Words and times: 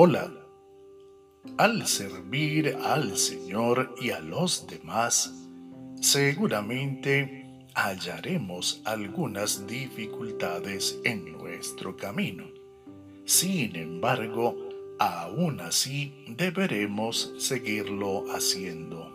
Hola. 0.00 0.30
Al 1.56 1.84
servir 1.88 2.76
al 2.84 3.16
Señor 3.16 3.96
y 4.00 4.10
a 4.10 4.20
los 4.20 4.64
demás, 4.68 5.34
seguramente 6.00 7.66
hallaremos 7.74 8.80
algunas 8.84 9.66
dificultades 9.66 11.00
en 11.02 11.32
nuestro 11.32 11.96
camino. 11.96 12.44
Sin 13.24 13.74
embargo, 13.74 14.54
aún 15.00 15.60
así 15.60 16.14
deberemos 16.28 17.34
seguirlo 17.38 18.26
haciendo. 18.32 19.12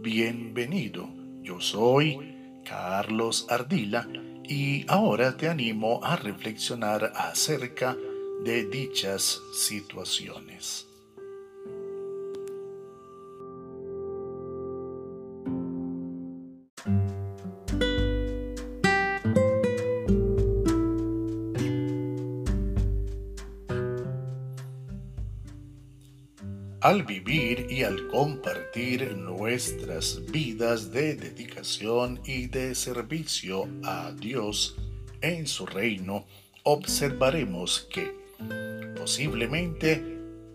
Bienvenido, 0.00 1.08
yo 1.40 1.62
soy 1.62 2.60
Carlos 2.62 3.46
Ardila 3.48 4.06
y 4.46 4.84
ahora 4.86 5.34
te 5.38 5.48
animo 5.48 6.04
a 6.04 6.16
reflexionar 6.16 7.14
acerca 7.16 7.94
de 7.94 8.11
dichas 8.44 9.40
situaciones. 9.52 10.88
al 26.80 27.04
vivir 27.04 27.68
y 27.70 27.84
al 27.84 28.08
compartir 28.08 29.16
nuestras 29.16 30.20
vidas 30.32 30.90
de 30.90 31.14
dedicación 31.14 32.20
y 32.26 32.48
de 32.48 32.74
servicio 32.74 33.68
a 33.84 34.10
Dios 34.10 34.74
en 35.20 35.46
su 35.46 35.64
reino, 35.64 36.26
observaremos 36.64 37.86
que 37.88 38.21
posiblemente 38.96 40.02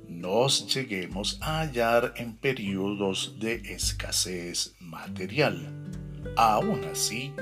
nos 0.08 0.74
lleguemos 0.74 1.38
a 1.42 1.62
hallar 1.62 2.14
en 2.18 2.38
periodos 2.38 3.38
de 3.40 3.56
escasez 3.56 4.76
material. 4.80 5.74
Aún 6.36 6.84
así, 6.86 7.34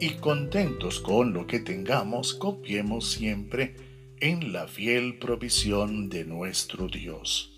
y 0.00 0.10
contentos 0.14 1.00
con 1.00 1.32
lo 1.32 1.46
que 1.46 1.60
tengamos, 1.60 2.34
confiemos 2.34 3.10
siempre 3.10 3.76
en 4.20 4.52
la 4.52 4.66
fiel 4.66 5.18
provisión 5.18 6.08
de 6.08 6.24
nuestro 6.24 6.88
Dios 6.88 7.52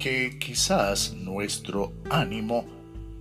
que 0.00 0.38
quizás 0.38 1.12
nuestro 1.14 1.92
ánimo 2.10 2.66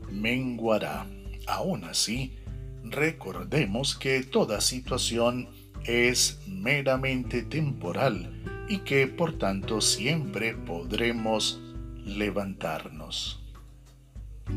menguará. 0.10 1.06
Aún 1.46 1.84
así, 1.84 2.38
recordemos 2.86 3.96
que 3.98 4.24
toda 4.24 4.62
situación 4.62 5.50
es 5.84 6.40
meramente 6.48 7.44
temporal 7.44 8.39
y 8.70 8.80
que 8.80 9.08
por 9.08 9.38
tanto 9.38 9.82
siempre 9.82 10.54
podremos 10.54 11.60
levantarnos. 12.06 13.44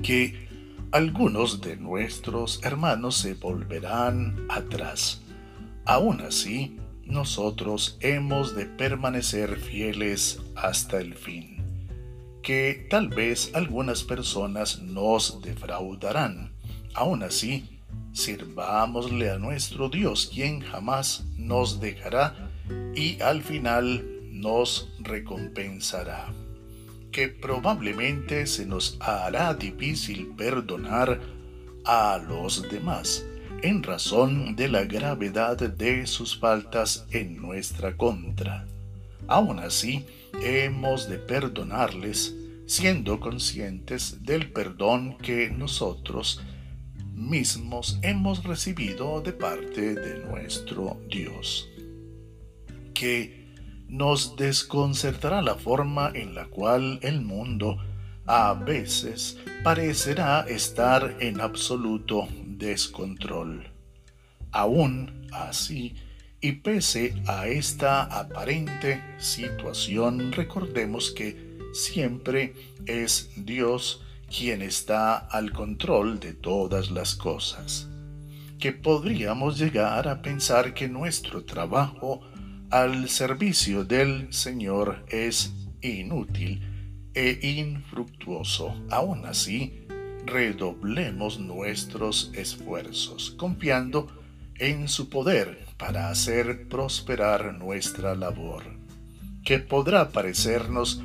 Que 0.03 0.49
algunos 0.93 1.61
de 1.61 1.77
nuestros 1.77 2.63
hermanos 2.63 3.17
se 3.17 3.35
volverán 3.35 4.47
atrás. 4.49 5.23
Aún 5.85 6.21
así, 6.21 6.77
nosotros 7.05 7.97
hemos 8.01 8.55
de 8.55 8.67
permanecer 8.67 9.57
fieles 9.57 10.41
hasta 10.55 11.01
el 11.01 11.15
fin 11.15 11.53
que 12.43 12.87
tal 12.91 13.09
vez 13.09 13.53
algunas 13.55 14.03
personas 14.03 14.83
nos 14.83 15.41
defraudarán. 15.43 16.53
Aún 16.93 17.23
así, 17.23 17.81
sirvámosle 18.13 19.31
a 19.31 19.39
nuestro 19.39 19.89
Dios, 19.89 20.31
quien 20.35 20.61
jamás 20.61 21.25
nos 21.37 21.81
dejará 21.81 22.51
y 22.95 23.21
al 23.21 23.43
final 23.43 24.05
nos 24.31 24.93
recompensará. 25.01 26.33
Que 27.11 27.29
probablemente 27.29 28.47
se 28.47 28.67
nos 28.67 28.97
hará 29.01 29.55
difícil 29.55 30.29
perdonar 30.37 31.21
a 31.85 32.19
los 32.27 32.69
demás 32.71 33.27
en 33.63 33.83
razón 33.83 34.57
de 34.57 34.69
la 34.69 34.85
gravedad 34.85 35.57
de 35.57 36.07
sus 36.07 36.39
faltas 36.39 37.07
en 37.11 37.41
nuestra 37.41 37.97
contra. 37.97 38.67
Aún 39.29 39.61
así, 39.61 40.05
hemos 40.43 41.09
de 41.09 41.19
perdonarles 41.19 42.35
siendo 42.67 43.21
conscientes 43.21 44.25
del 44.25 44.51
perdón 44.51 45.17
que 45.19 45.51
nosotros 45.51 46.41
mismos 47.15 47.99
hemos 48.03 48.43
recibido 48.43 49.21
de 49.21 49.33
parte 49.33 49.95
de 49.95 50.25
nuestro 50.25 51.01
Dios. 51.09 51.69
Que 53.03 53.53
nos 53.89 54.37
desconcertará 54.37 55.43
la 55.43 55.57
forma 55.57 56.13
en 56.15 56.37
la 56.37 56.45
cual 56.45 57.01
el 57.03 57.21
mundo 57.21 57.77
a 58.27 58.55
veces 58.55 59.39
parecerá 59.65 60.43
estar 60.43 61.17
en 61.19 61.41
absoluto 61.41 62.29
descontrol. 62.47 63.67
Aún 64.53 65.27
así, 65.33 65.97
y 66.41 66.53
pese 66.53 67.21
a 67.27 67.49
esta 67.49 68.05
aparente 68.05 69.03
situación, 69.19 70.31
recordemos 70.31 71.11
que 71.11 71.59
siempre 71.73 72.55
es 72.87 73.33
Dios 73.35 74.01
quien 74.29 74.63
está 74.63 75.17
al 75.17 75.51
control 75.51 76.21
de 76.21 76.35
todas 76.35 76.93
las 76.93 77.17
cosas. 77.17 77.89
Que 78.61 78.71
podríamos 78.71 79.59
llegar 79.59 80.07
a 80.07 80.23
pensar 80.23 80.73
que 80.73 80.87
nuestro 80.87 81.45
trabajo 81.45 82.21
al 82.73 83.11
servicio 83.11 83.85
del 83.85 84.33
Señor 84.33 85.05
es 85.09 85.53
inútil 85.83 86.63
e 87.13 87.39
infructuoso. 87.43 88.75
Aún 88.91 89.27
así, 89.27 89.85
redoblemos 90.25 91.39
nuestros 91.39 92.31
esfuerzos, 92.35 93.33
confiando 93.33 94.09
en 94.59 94.89
su 94.89 95.11
poder 95.11 95.67
para 95.77 96.09
hacer 96.09 96.67
prosperar 96.69 97.53
nuestra 97.59 98.15
labor, 98.15 98.65
que 99.45 99.59
podrá 99.59 100.09
parecernos 100.09 101.03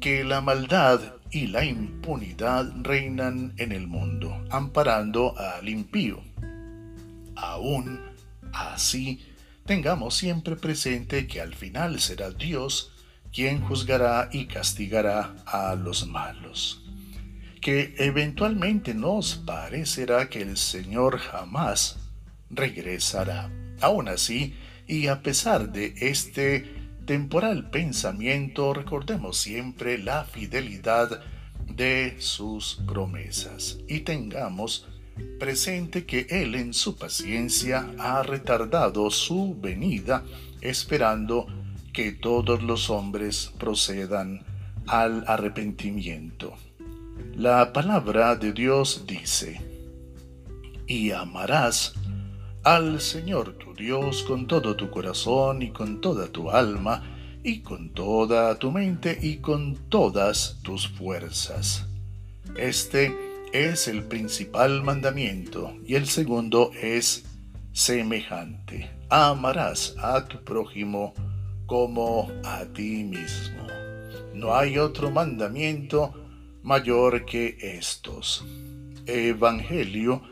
que 0.00 0.24
la 0.24 0.40
maldad 0.40 1.02
y 1.30 1.48
la 1.48 1.66
impunidad 1.66 2.72
reinan 2.80 3.52
en 3.58 3.72
el 3.72 3.86
mundo, 3.86 4.42
amparando 4.48 5.38
al 5.38 5.68
impío. 5.68 6.22
Aún 7.36 8.00
así, 8.54 9.20
tengamos 9.70 10.16
siempre 10.16 10.56
presente 10.56 11.28
que 11.28 11.40
al 11.40 11.54
final 11.54 12.00
será 12.00 12.32
Dios 12.32 12.90
quien 13.32 13.60
juzgará 13.60 14.28
y 14.32 14.46
castigará 14.46 15.36
a 15.46 15.76
los 15.76 16.08
malos. 16.08 16.82
Que 17.60 17.94
eventualmente 17.98 18.94
nos 18.94 19.36
parecerá 19.36 20.28
que 20.28 20.42
el 20.42 20.56
Señor 20.56 21.18
jamás 21.18 22.00
regresará 22.50 23.48
Aún 23.80 24.08
así, 24.08 24.56
y 24.88 25.06
a 25.06 25.22
pesar 25.22 25.70
de 25.70 25.94
este 26.00 26.64
temporal 27.06 27.70
pensamiento, 27.70 28.74
recordemos 28.74 29.38
siempre 29.38 29.98
la 29.98 30.24
fidelidad 30.24 31.22
de 31.68 32.16
sus 32.18 32.82
promesas 32.88 33.78
y 33.88 34.00
tengamos 34.00 34.89
presente 35.38 36.04
que 36.04 36.26
Él 36.30 36.54
en 36.54 36.74
su 36.74 36.96
paciencia 36.96 37.90
ha 37.98 38.22
retardado 38.22 39.10
su 39.10 39.56
venida 39.60 40.24
esperando 40.60 41.46
que 41.92 42.12
todos 42.12 42.62
los 42.62 42.90
hombres 42.90 43.52
procedan 43.58 44.44
al 44.86 45.24
arrepentimiento. 45.26 46.54
La 47.34 47.72
palabra 47.72 48.36
de 48.36 48.52
Dios 48.52 49.04
dice, 49.06 49.60
y 50.86 51.10
amarás 51.12 51.94
al 52.62 53.00
Señor 53.00 53.54
tu 53.54 53.74
Dios 53.74 54.22
con 54.22 54.46
todo 54.46 54.76
tu 54.76 54.90
corazón 54.90 55.62
y 55.62 55.70
con 55.70 56.00
toda 56.00 56.28
tu 56.28 56.50
alma 56.50 57.02
y 57.42 57.60
con 57.60 57.90
toda 57.90 58.58
tu 58.58 58.70
mente 58.70 59.18
y 59.20 59.38
con 59.38 59.76
todas 59.88 60.58
tus 60.62 60.88
fuerzas. 60.88 61.86
Este 62.56 63.29
es 63.52 63.88
el 63.88 64.04
principal 64.04 64.82
mandamiento 64.82 65.76
y 65.84 65.94
el 65.96 66.06
segundo 66.06 66.70
es 66.80 67.24
semejante. 67.72 68.90
Amarás 69.08 69.94
a 69.98 70.26
tu 70.26 70.42
prójimo 70.44 71.14
como 71.66 72.30
a 72.44 72.64
ti 72.66 73.04
mismo. 73.04 73.66
No 74.34 74.54
hay 74.54 74.78
otro 74.78 75.10
mandamiento 75.10 76.14
mayor 76.62 77.24
que 77.24 77.56
estos. 77.60 78.44
Evangelio 79.06 80.22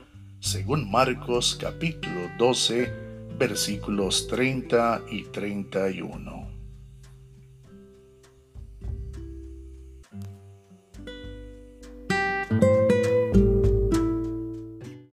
según 0.40 0.88
Marcos 0.88 1.58
capítulo 1.60 2.30
12 2.38 2.92
versículos 3.36 4.28
30 4.28 5.02
y 5.10 5.24
31. 5.24 6.57